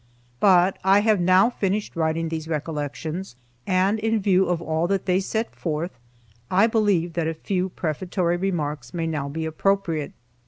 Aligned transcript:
But 0.39 0.79
I 0.83 1.01
have 1.01 1.19
now 1.21 1.51
finished 1.51 1.95
writing 1.95 2.29
these 2.29 2.47
recollections, 2.47 3.35
and 3.67 3.99
in 3.99 4.19
view 4.19 4.47
of 4.47 4.59
all 4.59 4.87
that 4.87 5.05
they 5.05 5.19
set 5.19 5.53
forth, 5.55 5.91
I 6.49 6.65
believe 6.65 7.13
that 7.13 7.27
a 7.27 7.35
few 7.35 7.69
brief 7.69 7.75
prefatory 7.75 8.37
remarks 8.37 8.95
may 8.95 9.05
now 9.05 9.29
be 9.29 9.45
appropriate. 9.45 10.13